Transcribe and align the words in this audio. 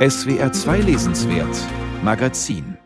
SWR 0.00 0.50
2 0.50 0.80
Lesenswert 0.80 1.58
Magazin 2.02 2.78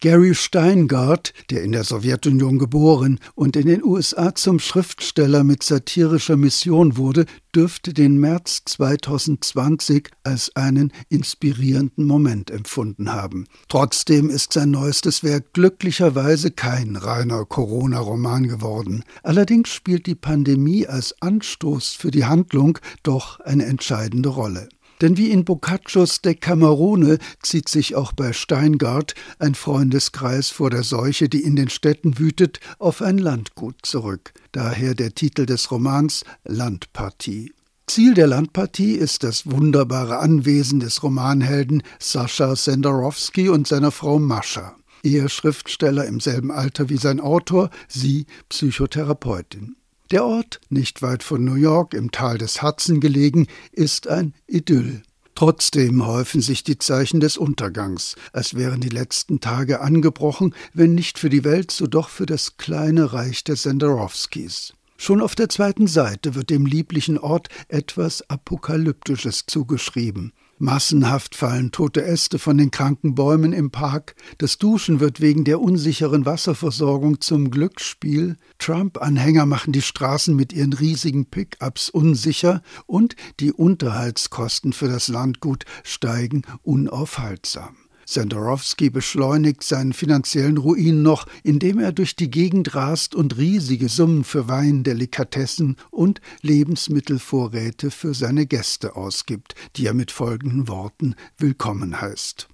Gary 0.00 0.34
Steingart, 0.34 1.34
der 1.50 1.62
in 1.62 1.72
der 1.72 1.84
Sowjetunion 1.84 2.58
geboren 2.58 3.18
und 3.34 3.56
in 3.56 3.66
den 3.66 3.84
USA 3.84 4.34
zum 4.34 4.58
Schriftsteller 4.58 5.44
mit 5.44 5.62
satirischer 5.62 6.38
Mission 6.38 6.96
wurde, 6.96 7.26
dürfte 7.54 7.92
den 7.92 8.16
März 8.16 8.62
2020 8.64 10.08
als 10.22 10.56
einen 10.56 10.94
inspirierenden 11.10 12.06
Moment 12.06 12.50
empfunden 12.50 13.12
haben. 13.12 13.46
Trotzdem 13.68 14.30
ist 14.30 14.54
sein 14.54 14.70
neuestes 14.70 15.22
Werk 15.22 15.52
glücklicherweise 15.52 16.52
kein 16.52 16.96
reiner 16.96 17.44
Corona-Roman 17.44 18.48
geworden. 18.48 19.04
Allerdings 19.22 19.68
spielt 19.68 20.06
die 20.06 20.14
Pandemie 20.14 20.86
als 20.86 21.20
Anstoß 21.20 21.90
für 21.90 22.10
die 22.10 22.24
Handlung 22.24 22.78
doch 23.02 23.40
eine 23.40 23.66
entscheidende 23.66 24.30
Rolle. 24.30 24.70
Denn 25.00 25.16
wie 25.16 25.30
in 25.30 25.44
Boccaccios 25.44 26.22
Decamerone 26.22 27.18
zieht 27.42 27.68
sich 27.68 27.94
auch 27.94 28.12
bei 28.12 28.32
Steingart 28.32 29.14
ein 29.38 29.54
Freundeskreis 29.54 30.50
vor 30.50 30.70
der 30.70 30.82
Seuche, 30.82 31.28
die 31.28 31.42
in 31.42 31.56
den 31.56 31.68
Städten 31.68 32.18
wütet, 32.18 32.60
auf 32.78 33.02
ein 33.02 33.18
Landgut 33.18 33.76
zurück. 33.82 34.32
Daher 34.52 34.94
der 34.94 35.14
Titel 35.14 35.46
des 35.46 35.70
Romans 35.70 36.24
Landpartie. 36.44 37.52
Ziel 37.86 38.12
der 38.12 38.26
Landpartie 38.26 38.92
ist 38.92 39.24
das 39.24 39.50
wunderbare 39.50 40.18
Anwesen 40.18 40.78
des 40.78 41.02
Romanhelden 41.02 41.82
Sascha 41.98 42.54
Senderowski 42.54 43.48
und 43.48 43.66
seiner 43.66 43.90
Frau 43.90 44.18
Mascha. 44.18 44.76
Er 45.02 45.28
Schriftsteller 45.30 46.04
im 46.04 46.20
selben 46.20 46.50
Alter 46.50 46.90
wie 46.90 46.98
sein 46.98 47.18
Autor, 47.18 47.70
sie 47.88 48.26
Psychotherapeutin. 48.50 49.77
Der 50.10 50.24
Ort, 50.24 50.60
nicht 50.70 51.02
weit 51.02 51.22
von 51.22 51.44
New 51.44 51.56
York 51.56 51.92
im 51.92 52.10
Tal 52.10 52.38
des 52.38 52.62
Hudson 52.62 52.98
gelegen, 52.98 53.46
ist 53.72 54.08
ein 54.08 54.32
Idyll. 54.46 55.02
Trotzdem 55.34 56.06
häufen 56.06 56.40
sich 56.40 56.64
die 56.64 56.78
Zeichen 56.78 57.20
des 57.20 57.36
Untergangs, 57.36 58.16
als 58.32 58.54
wären 58.54 58.80
die 58.80 58.88
letzten 58.88 59.40
Tage 59.40 59.82
angebrochen, 59.82 60.54
wenn 60.72 60.94
nicht 60.94 61.18
für 61.18 61.28
die 61.28 61.44
Welt, 61.44 61.70
so 61.70 61.86
doch 61.86 62.08
für 62.08 62.24
das 62.24 62.56
kleine 62.56 63.12
Reich 63.12 63.44
der 63.44 63.56
Senderowskis. 63.56 64.72
Schon 64.96 65.20
auf 65.20 65.34
der 65.34 65.50
zweiten 65.50 65.86
Seite 65.86 66.34
wird 66.34 66.48
dem 66.48 66.64
lieblichen 66.64 67.18
Ort 67.18 67.50
etwas 67.68 68.28
Apokalyptisches 68.30 69.44
zugeschrieben. 69.46 70.32
Massenhaft 70.60 71.34
fallen 71.34 71.72
tote 71.72 72.04
Äste 72.04 72.38
von 72.38 72.58
den 72.58 72.70
kranken 72.70 73.14
Bäumen 73.14 73.52
im 73.52 73.70
Park, 73.70 74.14
das 74.38 74.58
Duschen 74.58 75.00
wird 75.00 75.20
wegen 75.20 75.44
der 75.44 75.60
unsicheren 75.60 76.26
Wasserversorgung 76.26 77.20
zum 77.20 77.50
Glücksspiel, 77.50 78.36
Trump-Anhänger 78.58 79.46
machen 79.46 79.72
die 79.72 79.82
Straßen 79.82 80.34
mit 80.36 80.52
ihren 80.52 80.72
riesigen 80.72 81.26
Pickups 81.26 81.90
unsicher 81.90 82.62
und 82.86 83.16
die 83.40 83.52
Unterhaltskosten 83.52 84.72
für 84.72 84.88
das 84.88 85.08
Landgut 85.08 85.64
steigen 85.84 86.42
unaufhaltsam. 86.62 87.87
Sandorowski 88.10 88.88
beschleunigt 88.88 89.62
seinen 89.62 89.92
finanziellen 89.92 90.56
Ruin 90.56 91.02
noch, 91.02 91.26
indem 91.42 91.78
er 91.78 91.92
durch 91.92 92.16
die 92.16 92.30
Gegend 92.30 92.74
rast 92.74 93.14
und 93.14 93.36
riesige 93.36 93.90
Summen 93.90 94.24
für 94.24 94.48
Wein, 94.48 94.82
Delikatessen 94.82 95.76
und 95.90 96.22
Lebensmittelvorräte 96.40 97.90
für 97.90 98.14
seine 98.14 98.46
Gäste 98.46 98.96
ausgibt, 98.96 99.54
die 99.76 99.84
er 99.84 99.92
mit 99.92 100.10
folgenden 100.10 100.68
Worten 100.68 101.16
willkommen 101.36 102.00
heißt. 102.00 102.48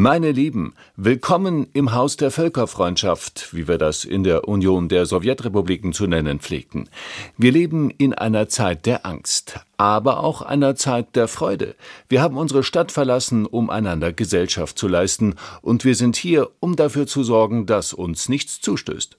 Meine 0.00 0.30
Lieben, 0.30 0.74
willkommen 0.94 1.66
im 1.72 1.90
Haus 1.92 2.16
der 2.16 2.30
Völkerfreundschaft, 2.30 3.52
wie 3.52 3.66
wir 3.66 3.78
das 3.78 4.04
in 4.04 4.22
der 4.22 4.46
Union 4.46 4.88
der 4.88 5.06
Sowjetrepubliken 5.06 5.92
zu 5.92 6.06
nennen 6.06 6.38
pflegten. 6.38 6.88
Wir 7.36 7.50
leben 7.50 7.90
in 7.90 8.14
einer 8.14 8.48
Zeit 8.48 8.86
der 8.86 9.04
Angst, 9.04 9.58
aber 9.76 10.22
auch 10.22 10.40
einer 10.40 10.76
Zeit 10.76 11.16
der 11.16 11.26
Freude. 11.26 11.74
Wir 12.08 12.22
haben 12.22 12.36
unsere 12.36 12.62
Stadt 12.62 12.92
verlassen, 12.92 13.44
um 13.44 13.70
einander 13.70 14.12
Gesellschaft 14.12 14.78
zu 14.78 14.86
leisten, 14.86 15.34
und 15.62 15.84
wir 15.84 15.96
sind 15.96 16.14
hier, 16.14 16.48
um 16.60 16.76
dafür 16.76 17.08
zu 17.08 17.24
sorgen, 17.24 17.66
dass 17.66 17.92
uns 17.92 18.28
nichts 18.28 18.60
zustößt. 18.60 19.18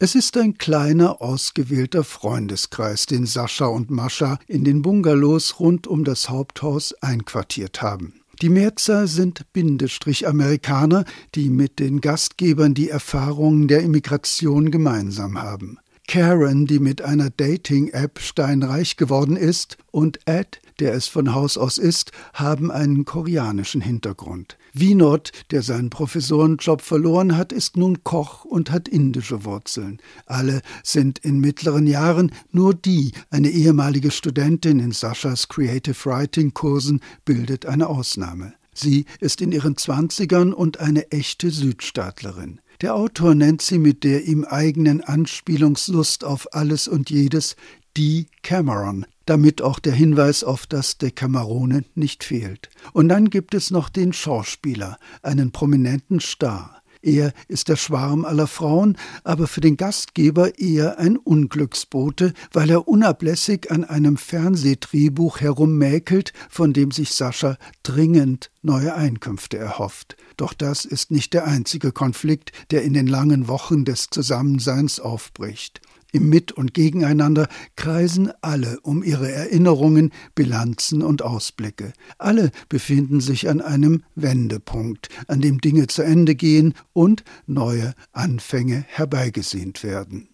Es 0.00 0.14
ist 0.14 0.36
ein 0.36 0.58
kleiner, 0.58 1.22
ausgewählter 1.22 2.04
Freundeskreis, 2.04 3.06
den 3.06 3.24
Sascha 3.24 3.68
und 3.68 3.90
Mascha 3.90 4.38
in 4.46 4.64
den 4.64 4.82
Bungalows 4.82 5.60
rund 5.60 5.86
um 5.86 6.04
das 6.04 6.28
Haupthaus 6.28 6.92
einquartiert 7.00 7.80
haben. 7.80 8.19
Die 8.42 8.48
Mehrzahl 8.48 9.06
sind 9.06 9.52
Bindestrich-Amerikaner, 9.52 11.04
die 11.34 11.50
mit 11.50 11.78
den 11.78 12.00
Gastgebern 12.00 12.72
die 12.72 12.88
Erfahrungen 12.88 13.68
der 13.68 13.82
Immigration 13.82 14.70
gemeinsam 14.70 15.42
haben. 15.42 15.78
Karen, 16.10 16.66
die 16.66 16.80
mit 16.80 17.02
einer 17.02 17.30
Dating-App 17.30 18.18
steinreich 18.18 18.96
geworden 18.96 19.36
ist, 19.36 19.76
und 19.92 20.18
Ed, 20.24 20.60
der 20.80 20.92
es 20.92 21.06
von 21.06 21.36
Haus 21.36 21.56
aus 21.56 21.78
ist, 21.78 22.10
haben 22.34 22.72
einen 22.72 23.04
koreanischen 23.04 23.80
Hintergrund. 23.80 24.58
Wienot, 24.72 25.30
der 25.52 25.62
seinen 25.62 25.88
Professorenjob 25.88 26.82
verloren 26.82 27.36
hat, 27.36 27.52
ist 27.52 27.76
nun 27.76 28.02
Koch 28.02 28.44
und 28.44 28.72
hat 28.72 28.88
indische 28.88 29.44
Wurzeln. 29.44 29.98
Alle 30.26 30.62
sind 30.82 31.20
in 31.20 31.38
mittleren 31.38 31.86
Jahren, 31.86 32.32
nur 32.50 32.74
die, 32.74 33.12
eine 33.30 33.50
ehemalige 33.50 34.10
Studentin 34.10 34.80
in 34.80 34.90
Saschas 34.90 35.46
Creative 35.46 35.94
Writing 36.06 36.52
Kursen, 36.52 37.02
bildet 37.24 37.66
eine 37.66 37.86
Ausnahme. 37.86 38.54
Sie 38.74 39.04
ist 39.20 39.40
in 39.40 39.52
ihren 39.52 39.76
Zwanzigern 39.76 40.54
und 40.54 40.80
eine 40.80 41.12
echte 41.12 41.52
Südstaatlerin. 41.52 42.60
Der 42.80 42.94
Autor 42.94 43.34
nennt 43.34 43.60
sie 43.60 43.78
mit 43.78 44.04
der 44.04 44.24
ihm 44.24 44.44
eigenen 44.44 45.02
Anspielungslust 45.02 46.24
auf 46.24 46.54
alles 46.54 46.88
und 46.88 47.10
jedes 47.10 47.56
die 47.96 48.28
Cameron, 48.42 49.04
damit 49.26 49.60
auch 49.60 49.78
der 49.80 49.92
Hinweis 49.92 50.44
auf 50.44 50.66
das 50.66 50.96
Decamerone 50.96 51.84
nicht 51.94 52.24
fehlt. 52.24 52.70
Und 52.92 53.08
dann 53.08 53.28
gibt 53.28 53.54
es 53.54 53.70
noch 53.70 53.90
den 53.90 54.14
Schauspieler, 54.14 54.96
einen 55.22 55.52
prominenten 55.52 56.20
Star. 56.20 56.79
Er 57.02 57.32
ist 57.48 57.68
der 57.68 57.76
Schwarm 57.76 58.24
aller 58.24 58.46
Frauen, 58.46 58.98
aber 59.24 59.46
für 59.46 59.62
den 59.62 59.76
Gastgeber 59.78 60.58
eher 60.58 60.98
ein 60.98 61.16
Unglücksbote, 61.16 62.34
weil 62.52 62.70
er 62.70 62.88
unablässig 62.88 63.70
an 63.70 63.84
einem 63.84 64.18
Fernsehdrehbuch 64.18 65.40
herummäkelt, 65.40 66.32
von 66.50 66.72
dem 66.74 66.90
sich 66.90 67.12
Sascha 67.12 67.56
dringend 67.82 68.50
neue 68.62 68.94
Einkünfte 68.94 69.56
erhofft. 69.56 70.16
Doch 70.36 70.52
das 70.52 70.84
ist 70.84 71.10
nicht 71.10 71.32
der 71.32 71.46
einzige 71.46 71.92
Konflikt, 71.92 72.52
der 72.70 72.82
in 72.82 72.92
den 72.92 73.06
langen 73.06 73.48
Wochen 73.48 73.84
des 73.86 74.08
Zusammenseins 74.10 75.00
aufbricht. 75.00 75.80
Im 76.12 76.28
Mit- 76.28 76.52
und 76.52 76.74
Gegeneinander 76.74 77.48
kreisen 77.76 78.32
alle 78.42 78.80
um 78.82 79.02
ihre 79.02 79.30
Erinnerungen, 79.30 80.10
Bilanzen 80.34 81.02
und 81.02 81.22
Ausblicke. 81.22 81.92
Alle 82.18 82.50
befinden 82.68 83.20
sich 83.20 83.48
an 83.48 83.60
einem 83.60 84.02
Wendepunkt, 84.14 85.08
an 85.28 85.40
dem 85.40 85.60
Dinge 85.60 85.86
zu 85.86 86.02
Ende 86.02 86.34
gehen 86.34 86.74
und 86.92 87.24
neue 87.46 87.94
Anfänge 88.12 88.84
herbeigesehnt 88.88 89.84
werden. 89.84 90.28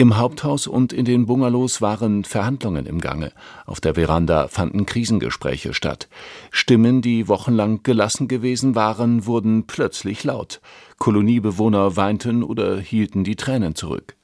Im 0.00 0.16
Haupthaus 0.16 0.66
und 0.66 0.94
in 0.94 1.04
den 1.04 1.26
Bungalows 1.26 1.82
waren 1.82 2.24
Verhandlungen 2.24 2.86
im 2.86 3.02
Gange. 3.02 3.32
Auf 3.66 3.82
der 3.82 3.96
Veranda 3.96 4.48
fanden 4.48 4.86
Krisengespräche 4.86 5.74
statt. 5.74 6.08
Stimmen, 6.50 7.02
die 7.02 7.28
wochenlang 7.28 7.82
gelassen 7.82 8.26
gewesen 8.26 8.74
waren, 8.74 9.26
wurden 9.26 9.66
plötzlich 9.66 10.24
laut. 10.24 10.62
Koloniebewohner 10.96 11.96
weinten 11.96 12.42
oder 12.42 12.80
hielten 12.80 13.24
die 13.24 13.36
Tränen 13.36 13.74
zurück. 13.74 14.16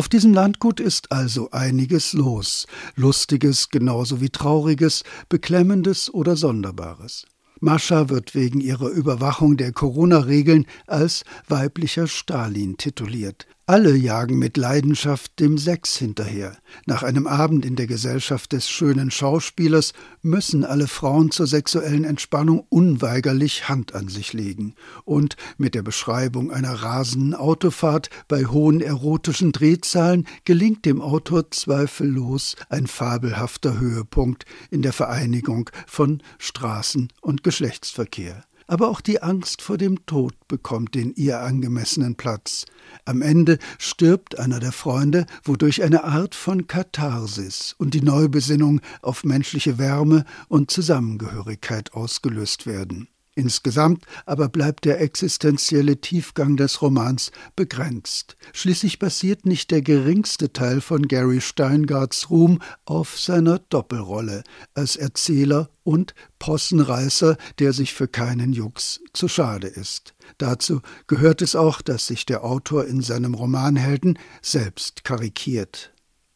Auf 0.00 0.08
diesem 0.08 0.32
Landgut 0.32 0.80
ist 0.80 1.12
also 1.12 1.50
einiges 1.50 2.14
los, 2.14 2.66
Lustiges 2.96 3.68
genauso 3.68 4.22
wie 4.22 4.30
Trauriges, 4.30 5.04
Beklemmendes 5.28 6.08
oder 6.14 6.36
Sonderbares. 6.36 7.26
Mascha 7.60 8.08
wird 8.08 8.34
wegen 8.34 8.62
ihrer 8.62 8.88
Überwachung 8.88 9.58
der 9.58 9.72
Corona-Regeln 9.72 10.64
als 10.86 11.24
weiblicher 11.48 12.06
Stalin 12.06 12.78
tituliert. 12.78 13.46
Alle 13.70 13.94
jagen 13.94 14.36
mit 14.36 14.56
Leidenschaft 14.56 15.38
dem 15.38 15.56
Sex 15.56 15.96
hinterher. 15.96 16.56
Nach 16.86 17.04
einem 17.04 17.28
Abend 17.28 17.64
in 17.64 17.76
der 17.76 17.86
Gesellschaft 17.86 18.50
des 18.50 18.68
schönen 18.68 19.12
Schauspielers 19.12 19.92
müssen 20.22 20.64
alle 20.64 20.88
Frauen 20.88 21.30
zur 21.30 21.46
sexuellen 21.46 22.02
Entspannung 22.02 22.66
unweigerlich 22.68 23.68
Hand 23.68 23.94
an 23.94 24.08
sich 24.08 24.32
legen. 24.32 24.74
Und 25.04 25.36
mit 25.56 25.76
der 25.76 25.82
Beschreibung 25.82 26.50
einer 26.50 26.82
rasenden 26.82 27.32
Autofahrt 27.32 28.10
bei 28.26 28.44
hohen 28.46 28.80
erotischen 28.80 29.52
Drehzahlen 29.52 30.26
gelingt 30.44 30.84
dem 30.84 31.00
Autor 31.00 31.52
zweifellos 31.52 32.56
ein 32.70 32.88
fabelhafter 32.88 33.78
Höhepunkt 33.78 34.46
in 34.72 34.82
der 34.82 34.92
Vereinigung 34.92 35.70
von 35.86 36.24
Straßen- 36.40 37.10
und 37.20 37.44
Geschlechtsverkehr 37.44 38.42
aber 38.70 38.88
auch 38.88 39.00
die 39.00 39.20
Angst 39.20 39.62
vor 39.62 39.78
dem 39.78 40.06
Tod 40.06 40.32
bekommt 40.46 40.94
den 40.94 41.12
ihr 41.16 41.40
angemessenen 41.40 42.14
Platz. 42.14 42.66
Am 43.04 43.20
Ende 43.20 43.58
stirbt 43.78 44.38
einer 44.38 44.60
der 44.60 44.70
Freunde, 44.70 45.26
wodurch 45.42 45.82
eine 45.82 46.04
Art 46.04 46.36
von 46.36 46.68
Katharsis 46.68 47.74
und 47.78 47.94
die 47.94 48.00
Neubesinnung 48.00 48.80
auf 49.02 49.24
menschliche 49.24 49.76
Wärme 49.78 50.24
und 50.46 50.70
Zusammengehörigkeit 50.70 51.94
ausgelöst 51.94 52.64
werden. 52.64 53.08
Insgesamt 53.40 54.04
aber 54.26 54.50
bleibt 54.50 54.84
der 54.84 55.00
existenzielle 55.00 56.02
Tiefgang 56.02 56.58
des 56.58 56.82
Romans 56.82 57.32
begrenzt. 57.56 58.36
Schließlich 58.52 58.98
basiert 58.98 59.46
nicht 59.46 59.70
der 59.70 59.80
geringste 59.80 60.52
Teil 60.52 60.82
von 60.82 61.08
Gary 61.08 61.40
Steingarts 61.40 62.28
Ruhm 62.28 62.60
auf 62.84 63.18
seiner 63.18 63.58
Doppelrolle 63.58 64.44
als 64.74 64.96
Erzähler 64.96 65.70
und 65.84 66.14
Possenreißer, 66.38 67.38
der 67.58 67.72
sich 67.72 67.94
für 67.94 68.08
keinen 68.08 68.52
Jux 68.52 69.00
zu 69.14 69.26
schade 69.26 69.68
ist. 69.68 70.12
Dazu 70.36 70.82
gehört 71.06 71.40
es 71.40 71.56
auch, 71.56 71.80
dass 71.80 72.08
sich 72.08 72.26
der 72.26 72.44
Autor 72.44 72.84
in 72.84 73.00
seinem 73.00 73.32
Romanhelden 73.32 74.18
selbst 74.42 75.02
karikiert. 75.02 75.89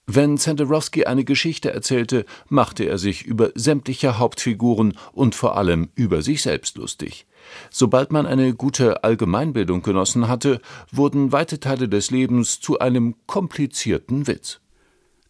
Wenn 0.07 0.37
Senderowski 0.37 1.05
eine 1.07 1.25
Geschichte 1.25 1.73
erzählte, 1.73 2.27
machte 2.49 2.85
er 2.85 2.99
sich 2.99 3.25
über 3.25 3.51
sämtliche 3.55 4.19
Hauptfiguren 4.19 4.99
und 5.13 5.35
vor 5.35 5.57
allem 5.57 5.89
über 5.95 6.21
sich 6.21 6.43
selbst 6.43 6.77
lustig. 6.77 7.27
Sobald 7.71 8.13
man 8.13 8.27
eine 8.27 8.55
gute 8.55 9.03
Allgemeinbildung 9.03 9.83
genossen 9.83 10.29
hatte, 10.29 10.61
wurden 10.93 11.33
weite 11.33 11.59
Teile 11.59 11.89
des 11.89 12.11
Lebens 12.11 12.61
zu 12.61 12.79
einem 12.79 13.15
komplizierten 13.27 14.27
Witz. 14.27 14.61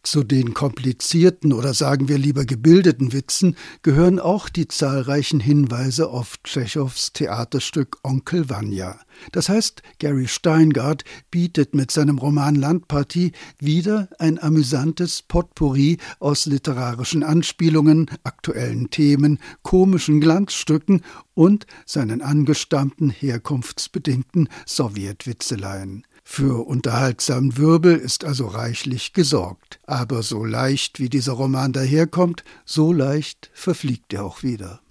Zu 0.05 0.23
den 0.23 0.53
komplizierten 0.53 1.51
oder 1.51 1.73
sagen 1.73 2.07
wir 2.07 2.19
lieber 2.19 2.45
gebildeten 2.45 3.11
Witzen 3.11 3.57
gehören 3.81 4.19
auch 4.19 4.49
die 4.49 4.67
zahlreichen 4.67 5.39
Hinweise 5.39 6.09
auf 6.09 6.35
Tschechows 6.43 7.11
Theaterstück 7.11 7.97
Onkel 8.03 8.47
Vanya. 8.47 8.99
Das 9.31 9.49
heißt, 9.49 9.81
Gary 9.97 10.27
Steingart 10.27 11.05
bietet 11.31 11.73
mit 11.73 11.89
seinem 11.89 12.19
Roman 12.19 12.53
Landpartie 12.53 13.31
wieder 13.57 14.07
ein 14.19 14.37
amüsantes 14.37 15.23
Potpourri 15.23 15.97
aus 16.19 16.45
literarischen 16.45 17.23
Anspielungen, 17.23 18.11
aktuellen 18.23 18.91
Themen, 18.91 19.39
komischen 19.63 20.21
Glanzstücken 20.21 21.01
und 21.33 21.65
seinen 21.87 22.21
angestammten 22.21 23.09
herkunftsbedingten 23.09 24.49
Sowjetwitzeleien. 24.67 26.05
Für 26.27 26.67
unterhaltsamen 26.67 27.55
Wirbel 27.55 27.95
ist 27.95 28.25
also 28.25 28.47
reichlich 28.47 29.13
gesorgt. 29.13 29.79
Aber 29.85 30.23
so 30.23 30.43
leicht 30.43 30.99
wie 30.99 31.07
dieser 31.07 31.33
Roman 31.33 31.71
daherkommt, 31.71 32.43
so 32.65 32.91
leicht 32.91 33.51
verfliegt 33.53 34.11
er 34.11 34.25
auch 34.25 34.43
wieder. 34.43 34.81